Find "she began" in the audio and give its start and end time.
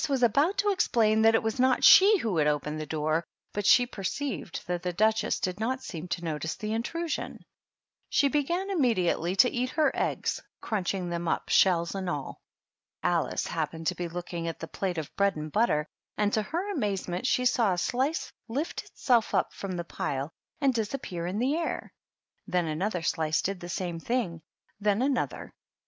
8.09-8.71